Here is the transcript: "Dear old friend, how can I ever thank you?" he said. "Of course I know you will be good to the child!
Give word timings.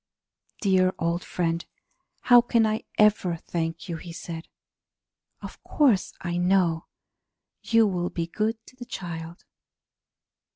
"Dear 0.61 0.95
old 0.97 1.23
friend, 1.23 1.63
how 2.21 2.41
can 2.41 2.65
I 2.65 2.85
ever 2.97 3.35
thank 3.35 3.87
you?" 3.87 3.97
he 3.97 4.11
said. 4.11 4.47
"Of 5.43 5.61
course 5.61 6.11
I 6.21 6.37
know 6.37 6.87
you 7.61 7.85
will 7.85 8.09
be 8.09 8.25
good 8.25 8.57
to 8.65 8.75
the 8.75 8.85
child! 8.85 9.45